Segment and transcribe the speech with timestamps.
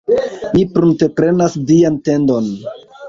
[0.53, 2.49] Mi prunteprenas vian tendon.